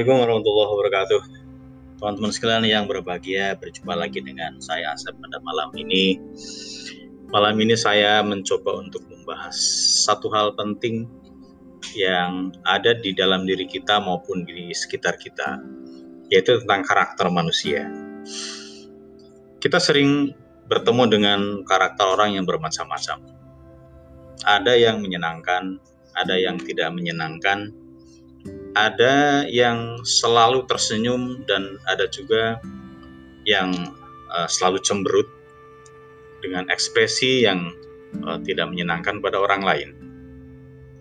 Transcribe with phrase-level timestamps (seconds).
[0.00, 1.20] Assalamualaikum warahmatullahi wabarakatuh.
[2.00, 6.16] Teman-teman sekalian yang berbahagia, berjumpa lagi dengan saya Asep pada malam ini.
[7.28, 9.52] Malam ini saya mencoba untuk membahas
[10.08, 11.04] satu hal penting
[11.92, 15.60] yang ada di dalam diri kita maupun di sekitar kita,
[16.32, 17.84] yaitu tentang karakter manusia.
[19.60, 20.32] Kita sering
[20.64, 23.20] bertemu dengan karakter orang yang bermacam-macam.
[24.48, 25.76] Ada yang menyenangkan,
[26.16, 27.76] ada yang tidak menyenangkan,
[28.74, 32.62] ada yang selalu tersenyum dan ada juga
[33.42, 33.72] yang
[34.30, 35.26] uh, selalu cemberut
[36.40, 37.74] dengan ekspresi yang
[38.24, 39.90] uh, tidak menyenangkan pada orang lain.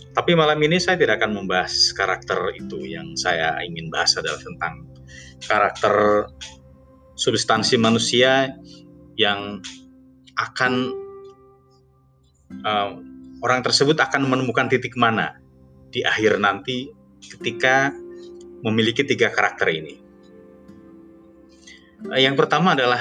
[0.09, 2.81] Tapi malam ini saya tidak akan membahas karakter itu.
[2.89, 4.89] Yang saya ingin bahas adalah tentang
[5.45, 6.25] karakter
[7.13, 8.51] substansi manusia
[9.15, 9.61] yang
[10.39, 10.95] akan
[12.65, 12.89] uh,
[13.43, 15.37] orang tersebut akan menemukan titik mana
[15.91, 17.91] di akhir nanti ketika
[18.63, 19.95] memiliki tiga karakter ini.
[22.15, 22.99] Eh, yang pertama adalah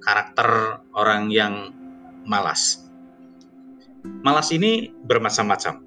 [0.00, 1.72] karakter orang yang
[2.28, 2.84] malas.
[4.22, 5.82] Malas ini bermacam-macam.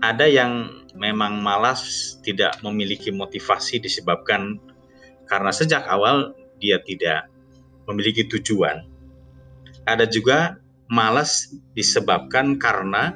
[0.00, 0.52] Ada yang
[0.94, 4.60] memang malas tidak memiliki motivasi disebabkan
[5.26, 7.28] karena sejak awal dia tidak
[7.88, 8.86] memiliki tujuan.
[9.84, 10.56] Ada juga
[10.88, 13.12] malas disebabkan karena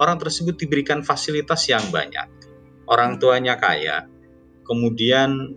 [0.00, 2.39] orang tersebut diberikan fasilitas yang banyak
[2.90, 4.10] orang tuanya kaya,
[4.66, 5.54] kemudian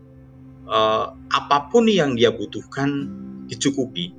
[0.70, 3.10] eh, apa pun yang dia butuhkan
[3.50, 4.14] dicukupi.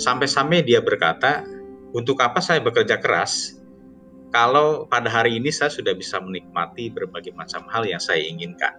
[0.00, 1.44] Sampai-sampai dia berkata,
[1.94, 3.60] untuk apa saya bekerja keras
[4.34, 8.74] kalau pada hari ini saya sudah bisa menikmati berbagai macam hal yang saya inginkan.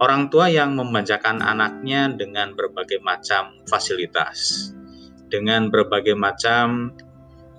[0.00, 4.72] Orang tua yang memanjakan anaknya dengan berbagai macam fasilitas,
[5.28, 6.96] dengan berbagai macam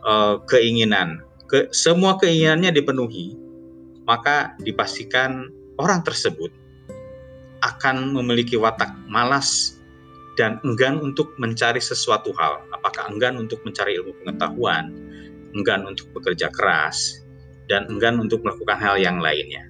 [0.01, 3.37] uh, keinginan, ke, semua keinginannya dipenuhi,
[4.11, 5.47] maka dipastikan
[5.79, 6.51] orang tersebut
[7.63, 9.79] akan memiliki watak malas
[10.35, 12.67] dan enggan untuk mencari sesuatu hal.
[12.75, 14.91] Apakah enggan untuk mencari ilmu pengetahuan,
[15.55, 17.23] enggan untuk bekerja keras,
[17.71, 19.63] dan enggan untuk melakukan hal yang lainnya.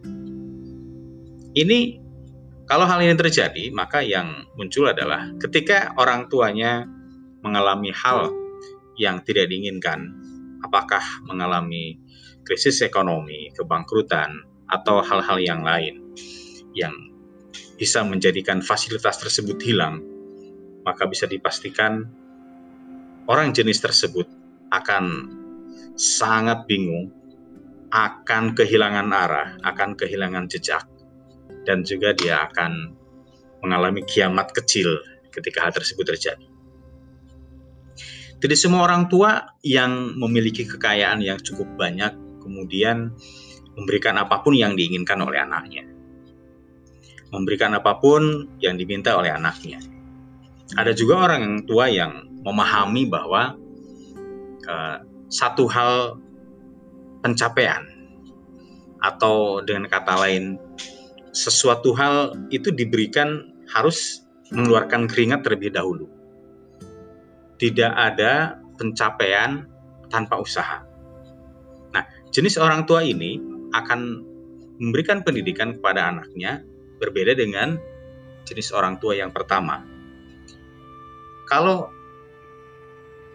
[1.53, 2.01] Ini
[2.65, 6.89] kalau hal ini terjadi, maka yang muncul adalah ketika orang tuanya
[7.45, 8.33] mengalami hal
[8.97, 10.09] yang tidak diinginkan,
[10.65, 12.01] apakah mengalami
[12.45, 15.99] krisis ekonomi, kebangkrutan, atau hal-hal yang lain
[16.71, 16.95] yang
[17.75, 19.99] bisa menjadikan fasilitas tersebut hilang,
[20.87, 22.07] maka bisa dipastikan
[23.27, 24.25] orang jenis tersebut
[24.71, 25.27] akan
[25.99, 27.11] sangat bingung,
[27.91, 30.87] akan kehilangan arah, akan kehilangan jejak,
[31.67, 32.95] dan juga dia akan
[33.59, 35.03] mengalami kiamat kecil
[35.35, 36.47] ketika hal tersebut terjadi.
[38.41, 43.15] Tidak semua orang tua yang memiliki kekayaan yang cukup banyak kemudian
[43.79, 45.87] memberikan apa pun yang diinginkan oleh anaknya.
[47.31, 49.79] Memberikan apa pun yang diminta oleh anaknya.
[50.75, 53.55] Ada juga orang yang tua yang memahami bahwa
[54.67, 54.97] uh,
[55.31, 56.19] satu hal
[57.23, 57.87] pencapaian
[58.99, 60.59] atau dengan kata lain
[61.31, 66.11] sesuatu hal itu diberikan harus mengeluarkan keringat terlebih dahulu.
[67.55, 69.63] Tidak ada pencapaian
[70.11, 70.90] tanpa usaha.
[72.31, 73.39] Jenis orang tua ini
[73.75, 74.23] akan
[74.79, 76.63] memberikan pendidikan kepada anaknya
[76.97, 77.75] berbeda dengan
[78.47, 79.83] jenis orang tua yang pertama.
[81.51, 81.91] Kalau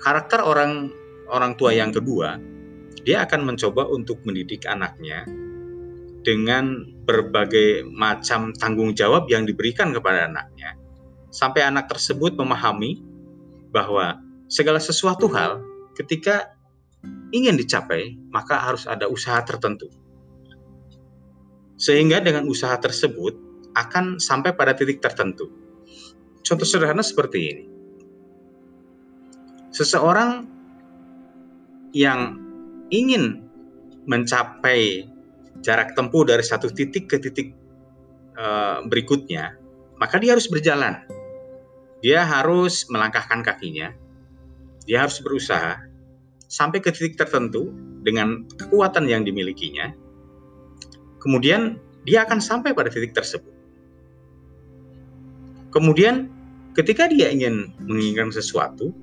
[0.00, 0.88] karakter orang
[1.28, 2.40] orang tua yang kedua,
[3.04, 5.28] dia akan mencoba untuk mendidik anaknya
[6.24, 10.74] dengan berbagai macam tanggung jawab yang diberikan kepada anaknya,
[11.30, 12.98] sampai anak tersebut memahami
[13.70, 14.18] bahwa
[14.50, 15.62] segala sesuatu hal
[15.94, 16.55] ketika
[17.34, 19.90] ingin dicapai, maka harus ada usaha tertentu.
[21.76, 23.36] Sehingga dengan usaha tersebut
[23.76, 25.52] akan sampai pada titik tertentu.
[26.40, 27.64] Contoh sederhana seperti ini.
[29.74, 30.48] Seseorang
[31.92, 32.40] yang
[32.88, 33.44] ingin
[34.08, 35.04] mencapai
[35.60, 37.52] jarak tempuh dari satu titik ke titik
[38.38, 39.58] uh, berikutnya,
[40.00, 41.04] maka dia harus berjalan.
[42.00, 43.90] Dia harus melangkahkan kakinya,
[44.86, 45.82] dia harus berusaha,
[46.46, 47.70] sampai ke titik tertentu
[48.06, 49.90] dengan kekuatan yang dimilikinya,
[51.18, 53.50] kemudian dia akan sampai pada titik tersebut.
[55.74, 56.30] Kemudian
[56.78, 58.94] ketika dia ingin menginginkan sesuatu,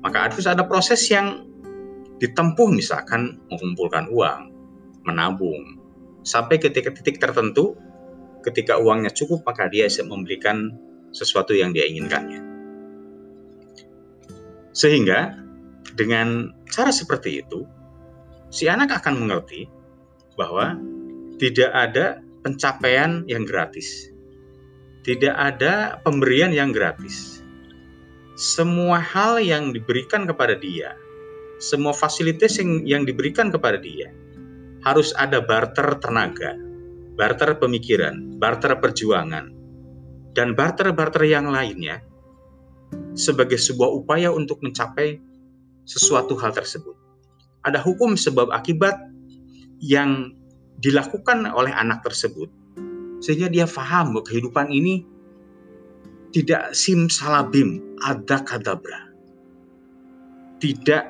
[0.00, 1.44] maka harus ada proses yang
[2.22, 4.54] ditempuh misalkan mengumpulkan uang,
[5.04, 5.76] menabung,
[6.22, 7.76] sampai ke titik-titik tertentu
[8.46, 10.70] ketika uangnya cukup maka dia bisa membelikan
[11.10, 12.40] sesuatu yang dia inginkannya.
[14.70, 15.45] Sehingga
[15.96, 17.64] dengan cara seperti itu,
[18.52, 19.66] si anak akan mengerti
[20.36, 20.76] bahwa
[21.40, 24.12] tidak ada pencapaian yang gratis.
[25.02, 27.40] Tidak ada pemberian yang gratis.
[28.36, 30.92] Semua hal yang diberikan kepada dia,
[31.56, 34.12] semua fasilitas yang, yang diberikan kepada dia,
[34.84, 36.52] harus ada barter tenaga,
[37.16, 39.56] barter pemikiran, barter perjuangan,
[40.36, 42.04] dan barter-barter yang lainnya
[43.16, 45.16] sebagai sebuah upaya untuk mencapai
[45.86, 46.92] sesuatu hal tersebut.
[47.62, 48.98] Ada hukum sebab akibat
[49.80, 50.34] yang
[50.82, 52.50] dilakukan oleh anak tersebut
[53.24, 55.06] sehingga dia paham bahwa kehidupan ini
[56.36, 59.08] tidak simsalabim, ada kadabra.
[60.60, 61.04] Tidak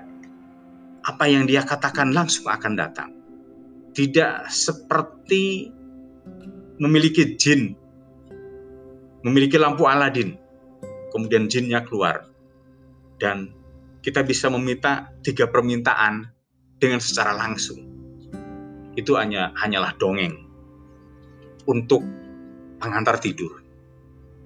[1.06, 3.10] apa yang dia katakan langsung akan datang.
[3.90, 5.72] Tidak seperti
[6.78, 7.74] memiliki jin,
[9.24, 10.36] memiliki lampu Aladin,
[11.10, 12.28] kemudian jinnya keluar.
[13.16, 13.55] Dan
[14.06, 16.30] kita bisa meminta tiga permintaan
[16.78, 17.82] dengan secara langsung.
[18.94, 20.46] Itu hanya hanyalah dongeng
[21.66, 22.06] untuk
[22.78, 23.66] pengantar tidur.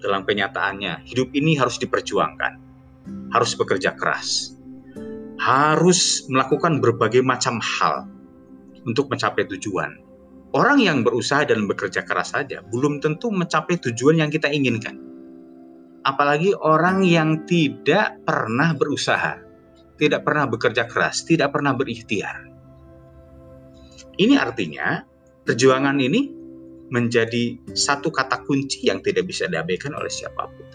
[0.00, 2.52] Dalam kenyataannya, hidup ini harus diperjuangkan,
[3.36, 4.56] harus bekerja keras,
[5.36, 8.08] harus melakukan berbagai macam hal
[8.88, 9.92] untuk mencapai tujuan.
[10.56, 14.96] Orang yang berusaha dan bekerja keras saja belum tentu mencapai tujuan yang kita inginkan.
[16.00, 19.49] Apalagi orang yang tidak pernah berusaha,
[20.00, 22.48] tidak pernah bekerja keras, tidak pernah berikhtiar.
[24.16, 25.04] Ini artinya
[25.44, 26.32] perjuangan ini
[26.90, 30.68] menjadi satu kata kunci yang tidak bisa diabaikan oleh siapa pun.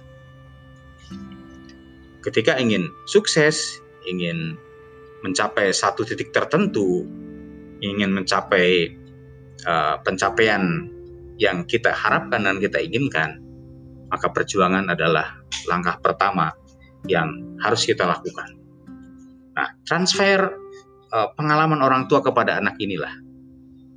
[2.24, 4.58] Ketika ingin sukses, ingin
[5.22, 7.06] mencapai satu titik tertentu,
[7.82, 8.94] ingin mencapai
[9.66, 10.90] uh, pencapaian
[11.42, 13.44] yang kita harapkan dan kita inginkan,
[14.10, 15.38] maka perjuangan adalah
[15.68, 16.56] langkah pertama
[17.06, 18.65] yang harus kita lakukan.
[19.56, 20.52] Nah, transfer
[21.16, 23.12] uh, pengalaman orang tua kepada anak inilah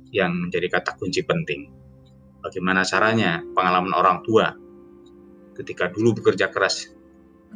[0.09, 1.69] yang menjadi kata kunci penting
[2.41, 4.55] bagaimana caranya pengalaman orang tua
[5.59, 6.87] ketika dulu bekerja keras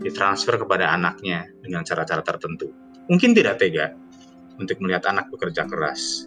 [0.03, 2.73] ditransfer kepada anaknya dengan cara-cara tertentu.
[3.07, 3.93] Mungkin tidak tega
[4.57, 6.25] untuk melihat anak bekerja keras,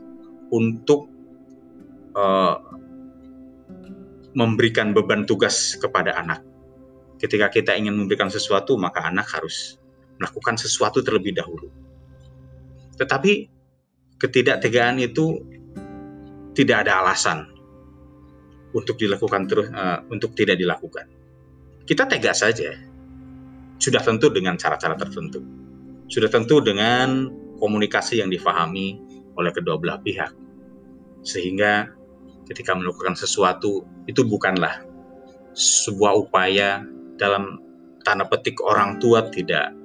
[0.55, 1.11] untuk
[2.14, 2.56] uh,
[4.37, 6.44] memberikan beban tugas kepada anak.
[7.17, 9.81] Ketika kita ingin memberikan sesuatu, maka anak harus
[10.16, 11.68] melakukan sesuatu terlebih dahulu.
[12.96, 13.32] Tetapi
[14.16, 15.44] ketidaktegaan itu
[16.56, 17.44] tidak ada alasan
[18.72, 21.08] untuk dilakukan terus uh, untuk tidak dilakukan.
[21.84, 22.72] Kita tegas saja.
[23.76, 25.44] Sudah tentu dengan cara-cara tertentu.
[26.08, 27.28] Sudah tentu dengan
[27.60, 28.96] komunikasi yang difahami
[29.36, 30.32] oleh kedua belah pihak.
[31.20, 31.92] Sehingga
[32.48, 34.80] ketika melakukan sesuatu itu bukanlah
[35.52, 36.80] sebuah upaya
[37.20, 37.60] dalam
[38.00, 39.75] tanda petik orang tua tidak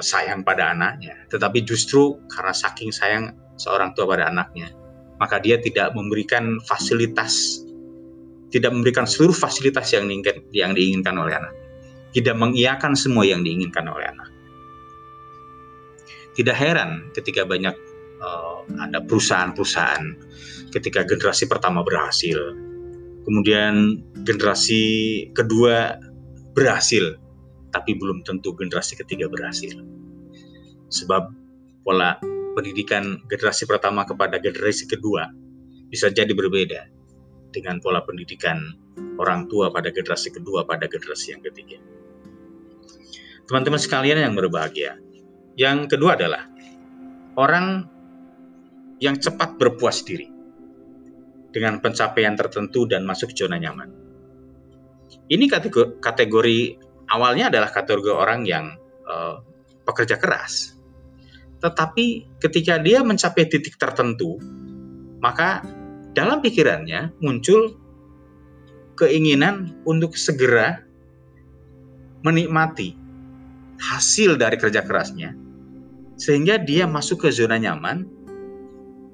[0.00, 4.72] sayang pada anaknya, tetapi justru karena saking sayang seorang tua pada anaknya,
[5.20, 7.64] maka dia tidak memberikan fasilitas
[8.50, 11.54] tidak memberikan seluruh fasilitas yang diinginkan, yang diinginkan oleh anak,
[12.10, 14.28] tidak mengiakan semua yang diinginkan oleh anak.
[16.34, 17.74] Tidak heran ketika banyak
[18.22, 20.04] uh, ada perusahaan-perusahaan
[20.74, 22.38] ketika generasi pertama berhasil,
[23.22, 24.82] kemudian generasi
[25.34, 25.98] kedua
[26.54, 27.14] berhasil,
[27.70, 29.78] tapi belum tentu generasi ketiga berhasil.
[30.90, 31.22] Sebab
[31.86, 32.18] pola
[32.58, 35.30] pendidikan generasi pertama kepada generasi kedua
[35.90, 36.90] bisa jadi berbeda
[37.50, 38.58] dengan pola pendidikan
[39.18, 41.78] orang tua pada generasi kedua pada generasi yang ketiga.
[43.50, 44.98] Teman-teman sekalian yang berbahagia.
[45.58, 46.46] Yang kedua adalah
[47.34, 47.90] orang
[49.02, 50.30] yang cepat berpuas diri
[51.50, 53.90] dengan pencapaian tertentu dan masuk zona nyaman.
[55.26, 55.50] Ini
[55.98, 56.58] kategori,
[57.10, 59.42] awalnya adalah kategori orang yang uh,
[59.84, 60.78] pekerja keras.
[61.60, 64.40] Tetapi ketika dia mencapai titik tertentu,
[65.20, 65.60] maka
[66.16, 67.76] dalam pikirannya muncul
[68.96, 70.80] keinginan untuk segera
[72.24, 72.96] menikmati
[73.80, 75.36] hasil dari kerja kerasnya,
[76.16, 78.04] sehingga dia masuk ke zona nyaman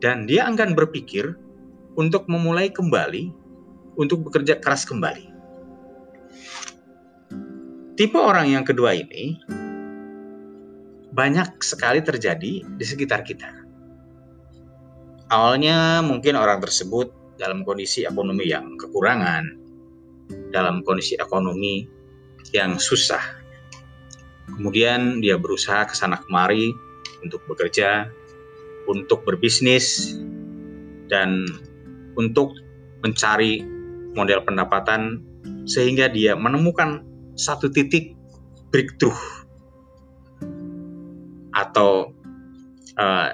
[0.03, 1.39] dan dia akan berpikir
[1.95, 3.31] untuk memulai kembali,
[3.97, 5.33] untuk bekerja keras kembali.
[7.97, 9.41] Tipe orang yang kedua ini
[11.17, 13.49] banyak sekali terjadi di sekitar kita.
[15.33, 17.09] Awalnya mungkin orang tersebut
[17.41, 19.49] dalam kondisi ekonomi yang kekurangan,
[20.53, 21.89] dalam kondisi ekonomi
[22.53, 23.25] yang susah.
[24.45, 26.77] Kemudian dia berusaha ke sana kemari
[27.25, 28.13] untuk bekerja,
[28.93, 30.21] untuk berbisnis,
[31.09, 31.49] dan
[32.21, 32.53] untuk
[33.01, 33.65] mencari
[34.13, 35.25] model pendapatan
[35.65, 38.17] sehingga dia menemukan satu titik
[38.73, 39.17] breakthrough
[41.53, 42.13] atau
[42.97, 43.29] uh,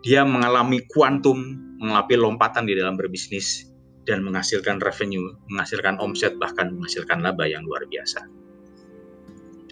[0.00, 1.38] dia mengalami kuantum,
[1.78, 3.68] mengalami lompatan di dalam berbisnis
[4.08, 8.24] dan menghasilkan revenue, menghasilkan omset, bahkan menghasilkan laba yang luar biasa.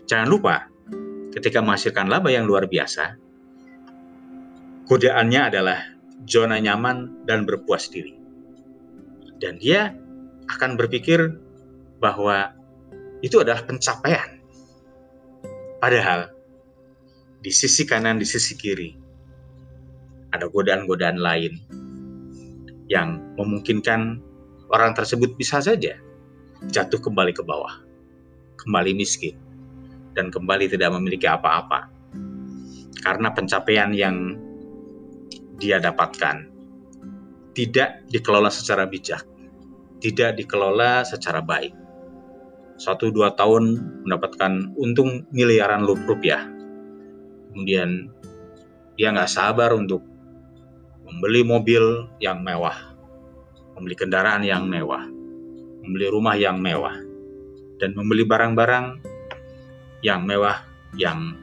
[0.04, 0.68] Jangan lupa,
[1.32, 3.16] ketika menghasilkan laba yang luar biasa,
[4.86, 5.78] godaannya adalah
[6.28, 8.14] zona nyaman dan berpuas diri.
[9.38, 9.94] Dan dia
[10.48, 11.38] akan berpikir
[11.98, 12.57] bahwa
[13.22, 14.38] itu adalah pencapaian.
[15.78, 16.30] Padahal
[17.38, 18.90] di sisi kanan, di sisi kiri,
[20.34, 21.54] ada godaan-godaan lain
[22.90, 24.18] yang memungkinkan
[24.74, 25.96] orang tersebut bisa saja
[26.74, 27.78] jatuh kembali ke bawah,
[28.58, 29.38] kembali miskin,
[30.18, 31.86] dan kembali tidak memiliki apa-apa.
[32.98, 34.34] Karena pencapaian yang
[35.62, 36.50] dia dapatkan
[37.54, 39.22] tidak dikelola secara bijak,
[40.02, 41.87] tidak dikelola secara baik.
[42.78, 43.74] Satu dua tahun
[44.06, 46.46] mendapatkan untung miliaran rupiah,
[47.50, 48.06] kemudian
[48.94, 49.98] dia nggak sabar untuk
[51.02, 52.94] membeli mobil yang mewah,
[53.74, 55.02] membeli kendaraan yang mewah,
[55.82, 56.94] membeli rumah yang mewah,
[57.82, 59.02] dan membeli barang-barang
[60.06, 60.62] yang mewah
[60.94, 61.34] yang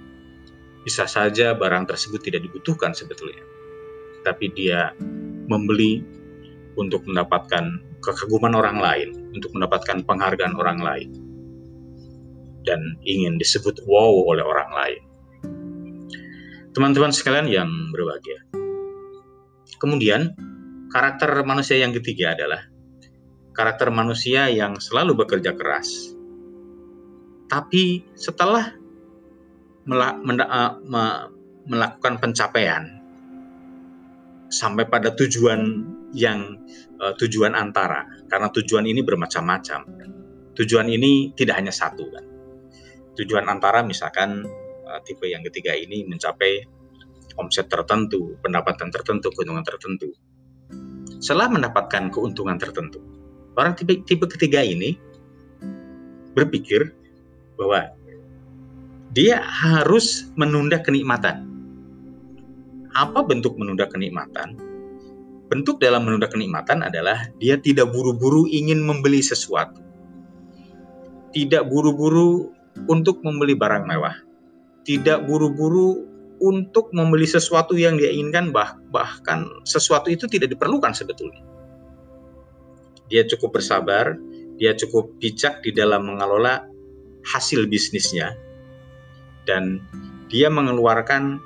[0.88, 3.44] bisa saja barang tersebut tidak dibutuhkan sebetulnya.
[4.24, 4.96] Tapi dia
[5.52, 6.00] membeli
[6.80, 11.10] untuk mendapatkan kekaguman orang lain, untuk mendapatkan penghargaan orang lain,
[12.66, 15.02] dan ingin disebut wow oleh orang lain.
[16.76, 18.44] Teman-teman sekalian yang berbahagia.
[19.80, 20.36] Kemudian,
[20.96, 22.72] Karakter manusia yang ketiga adalah
[23.52, 26.16] karakter manusia yang selalu bekerja keras.
[27.52, 28.72] Tapi setelah
[31.68, 32.96] melakukan pencapaian
[34.48, 35.84] sampai pada tujuan
[36.16, 36.64] yang
[37.04, 39.84] uh, tujuan antara karena tujuan ini bermacam-macam.
[40.56, 42.24] Tujuan ini tidak hanya satu kan.
[43.16, 44.44] Tujuan antara misalkan
[44.88, 46.68] uh, tipe yang ketiga ini mencapai
[47.40, 50.12] omset tertentu, pendapatan tertentu, keuntungan tertentu
[51.20, 53.02] setelah mendapatkan keuntungan tertentu.
[53.56, 54.94] Orang tipe, tipe ketiga ini
[56.36, 56.92] berpikir
[57.56, 57.96] bahwa
[59.16, 61.48] dia harus menunda kenikmatan.
[62.94, 64.60] Apa bentuk menunda kenikmatan?
[65.50, 69.82] Bentuk dalam menunda kenikmatan adalah dia tidak buru-buru ingin membeli sesuatu.
[71.32, 72.54] Tidak buru-buru
[72.88, 74.16] untuk membeli barang mewah.
[74.86, 76.06] Tidak buru-buru
[76.44, 81.42] untuk membeli sesuatu yang dia inginkan bah bahkan sesuatu itu tidak diperlukan sebetulnya.
[83.08, 84.18] Dia cukup bersabar,
[84.60, 86.66] dia cukup bijak di dalam mengelola
[87.26, 88.36] hasil bisnisnya
[89.50, 89.82] dan
[90.30, 91.38] dia mengeluarkan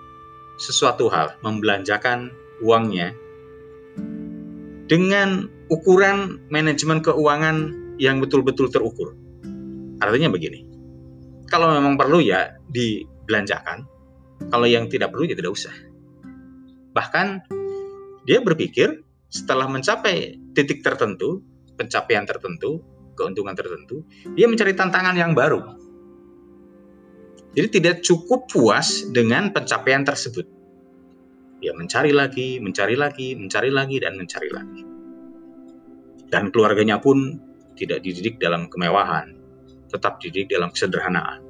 [0.60, 2.32] sesuatu hal, membelanjakan
[2.64, 3.16] uangnya
[4.92, 7.72] dengan ukuran manajemen keuangan
[8.02, 9.16] yang betul-betul terukur.
[10.00, 10.69] Artinya begini,
[11.50, 13.84] kalau memang perlu ya dibelanjakan,
[14.48, 15.74] kalau yang tidak perlu ya tidak usah.
[16.96, 17.28] Bahkan
[18.24, 21.42] dia berpikir setelah mencapai titik tertentu,
[21.78, 22.82] pencapaian tertentu,
[23.14, 25.60] keuntungan tertentu, dia mencari tantangan yang baru.
[27.54, 30.46] Jadi tidak cukup puas dengan pencapaian tersebut.
[31.60, 34.82] Dia mencari lagi, mencari lagi, mencari lagi, dan mencari lagi.
[36.30, 37.42] Dan keluarganya pun
[37.74, 39.39] tidak dididik dalam kemewahan,
[39.90, 41.42] tetap dididik dalam kesederhanaan.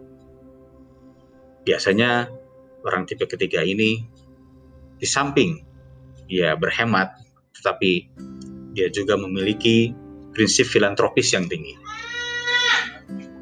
[1.68, 2.32] Biasanya
[2.88, 4.02] orang tipe ketiga ini
[4.96, 5.60] di samping
[6.26, 7.14] dia berhemat,
[7.60, 8.08] tetapi
[8.72, 9.92] dia juga memiliki
[10.32, 11.76] prinsip filantropis yang tinggi.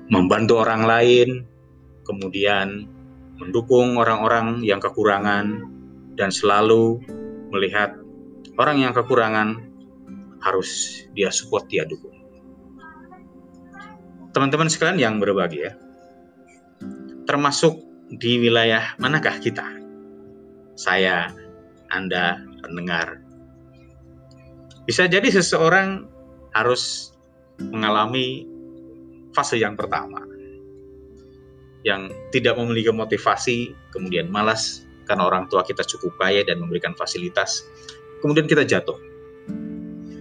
[0.08, 1.30] Membantu orang lain,
[2.08, 2.88] kemudian
[3.38, 5.68] mendukung orang-orang yang kekurangan,
[6.18, 6.98] dan selalu
[7.54, 7.94] melihat
[8.58, 9.62] orang yang kekurangan
[10.42, 12.17] harus dia support, dia dukung.
[14.38, 15.74] Teman-teman sekalian yang berbahagia,
[17.26, 17.82] termasuk
[18.22, 19.66] di wilayah manakah kita?
[20.78, 21.34] Saya,
[21.90, 23.18] Anda, pendengar.
[24.86, 26.06] Bisa jadi seseorang
[26.54, 27.18] harus
[27.58, 28.46] mengalami
[29.34, 30.22] fase yang pertama.
[31.82, 37.66] Yang tidak memiliki motivasi, kemudian malas karena orang tua kita cukup kaya dan memberikan fasilitas.
[38.22, 39.02] Kemudian kita jatuh.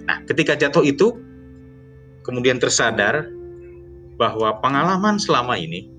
[0.08, 1.20] Nah, ketika jatuh itu,
[2.24, 3.36] kemudian tersadar
[4.16, 5.92] bahwa pengalaman selama ini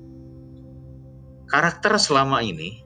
[1.48, 2.84] karakter selama ini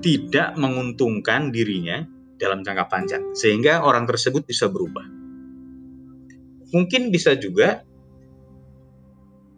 [0.00, 5.04] tidak menguntungkan dirinya dalam jangka panjang, sehingga orang tersebut bisa berubah.
[6.74, 7.82] Mungkin bisa juga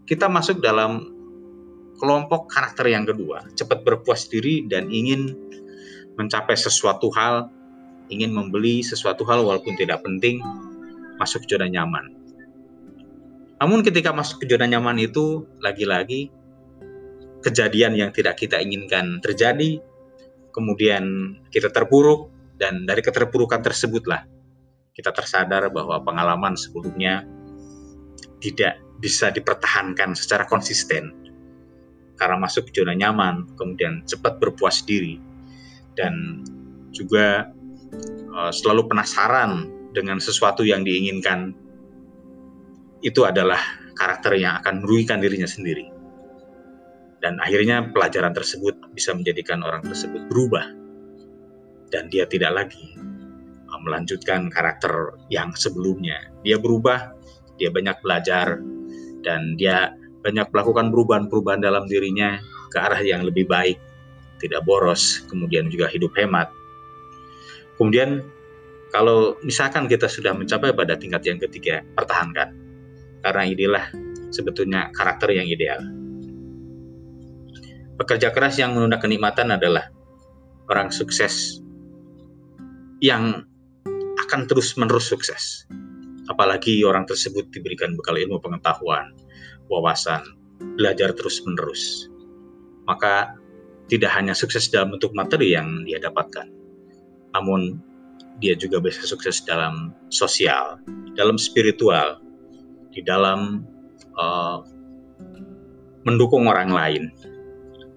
[0.06, 1.04] kita masuk dalam
[1.98, 5.34] kelompok karakter yang kedua, cepat berpuas diri dan ingin
[6.14, 7.50] mencapai sesuatu hal,
[8.08, 10.38] ingin membeli sesuatu hal walaupun tidak penting,
[11.18, 12.17] masuk zona nyaman.
[13.58, 16.30] Namun ketika masuk ke zona nyaman itu, lagi-lagi
[17.42, 19.82] kejadian yang tidak kita inginkan terjadi,
[20.54, 24.26] kemudian kita terpuruk, dan dari keterpurukan tersebutlah
[24.90, 27.22] kita tersadar bahwa pengalaman sebelumnya
[28.42, 31.14] tidak bisa dipertahankan secara konsisten
[32.18, 35.22] karena masuk zona nyaman, kemudian cepat berpuas diri,
[35.94, 36.42] dan
[36.90, 37.46] juga
[38.34, 41.54] uh, selalu penasaran dengan sesuatu yang diinginkan.
[43.04, 43.60] Itu adalah
[43.94, 45.90] karakter yang akan merugikan dirinya sendiri.
[47.18, 50.70] Dan akhirnya pelajaran tersebut bisa menjadikan orang tersebut berubah.
[51.88, 52.98] Dan dia tidak lagi
[53.88, 56.18] melanjutkan karakter yang sebelumnya.
[56.42, 57.14] Dia berubah,
[57.56, 58.58] dia banyak belajar,
[59.22, 62.36] dan dia banyak melakukan perubahan-perubahan dalam dirinya
[62.68, 63.78] ke arah yang lebih baik,
[64.42, 66.50] tidak boros, kemudian juga hidup hemat.
[67.78, 68.26] Kemudian
[68.90, 72.67] kalau misalkan kita sudah mencapai pada tingkat yang ketiga, pertahankan.
[73.24, 73.84] Karena inilah
[74.30, 75.80] sebetulnya karakter yang ideal.
[77.98, 79.90] Pekerja keras yang menunda kenikmatan adalah
[80.70, 81.58] orang sukses
[83.02, 83.42] yang
[84.22, 85.66] akan terus-menerus sukses.
[86.28, 89.16] Apalagi orang tersebut diberikan bekal ilmu pengetahuan,
[89.72, 90.22] wawasan,
[90.76, 92.06] belajar terus-menerus.
[92.84, 93.34] Maka
[93.88, 96.44] tidak hanya sukses dalam bentuk materi yang dia dapatkan,
[97.32, 97.80] namun
[98.38, 100.76] dia juga bisa sukses dalam sosial,
[101.16, 102.20] dalam spiritual,
[102.92, 103.64] di dalam
[104.16, 104.58] uh,
[106.04, 107.02] mendukung orang lain,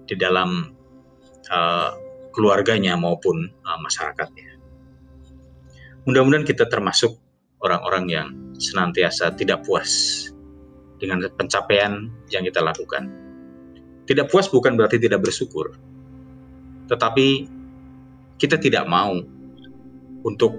[0.04, 0.72] di dalam
[1.48, 1.90] uh,
[2.32, 4.58] keluarganya maupun uh, masyarakatnya.
[6.08, 7.14] Mudah-mudahan kita termasuk
[7.62, 10.26] orang-orang yang senantiasa tidak puas
[10.98, 13.06] dengan pencapaian yang kita lakukan.
[14.02, 15.78] Tidak puas bukan berarti tidak bersyukur,
[16.90, 17.46] tetapi
[18.34, 19.14] kita tidak mau
[20.26, 20.58] untuk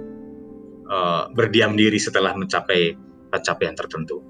[0.88, 2.96] uh, berdiam diri setelah mencapai
[3.34, 4.22] pencapaian tertentu.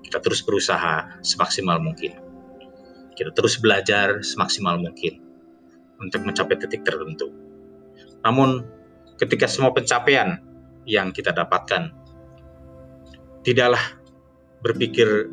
[0.00, 2.16] Kita terus berusaha semaksimal mungkin.
[3.12, 5.20] Kita terus belajar semaksimal mungkin
[6.00, 7.28] untuk mencapai titik tertentu.
[8.24, 8.64] Namun,
[9.20, 10.40] ketika semua pencapaian
[10.88, 11.92] yang kita dapatkan
[13.44, 13.80] tidaklah
[14.64, 15.30] berpikir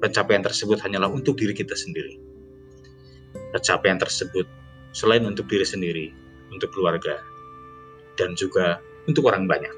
[0.00, 2.20] pencapaian tersebut hanyalah untuk diri kita sendiri.
[3.56, 4.44] Pencapaian tersebut
[4.92, 6.06] selain untuk diri sendiri,
[6.52, 7.16] untuk keluarga,
[8.20, 9.72] dan juga untuk orang banyak.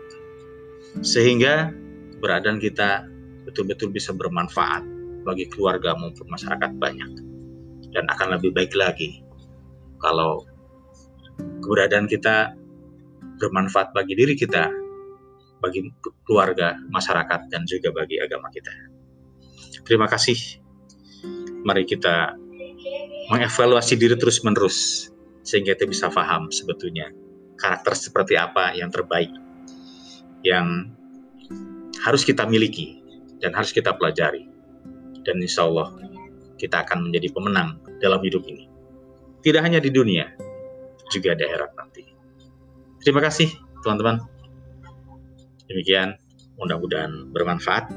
[1.06, 1.70] Sehingga
[2.18, 3.06] keberadaan kita
[3.46, 4.82] betul-betul bisa bermanfaat
[5.22, 7.10] bagi keluarga maupun masyarakat banyak.
[7.94, 9.22] Dan akan lebih baik lagi
[10.02, 10.42] kalau
[11.62, 12.52] keberadaan kita
[13.38, 14.66] bermanfaat bagi diri kita
[15.58, 15.82] bagi
[16.22, 18.70] keluarga, masyarakat, dan juga bagi agama kita.
[19.82, 20.38] Terima kasih.
[21.66, 22.34] Mari kita
[23.30, 25.10] mengevaluasi diri terus-menerus
[25.42, 27.10] sehingga kita bisa paham sebetulnya
[27.58, 29.32] karakter seperti apa yang terbaik
[30.46, 30.94] yang
[32.04, 33.02] harus kita miliki
[33.42, 34.46] dan harus kita pelajari.
[35.26, 35.94] Dan insya Allah
[36.58, 38.66] kita akan menjadi pemenang dalam hidup ini.
[39.42, 40.26] Tidak hanya di dunia,
[41.12, 42.02] juga di akhirat nanti.
[43.02, 43.48] Terima kasih
[43.86, 44.18] teman-teman.
[45.70, 46.18] Demikian,
[46.58, 47.92] mudah-mudahan bermanfaat.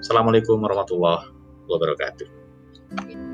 [0.00, 1.28] Assalamualaikum warahmatullahi
[1.68, 3.31] wabarakatuh.